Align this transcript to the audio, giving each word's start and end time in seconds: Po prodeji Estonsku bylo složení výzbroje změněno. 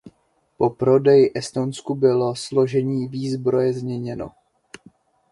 Po 0.57 0.69
prodeji 0.69 1.31
Estonsku 1.35 1.95
bylo 1.95 2.35
složení 2.35 3.07
výzbroje 3.07 3.73
změněno. 3.73 4.31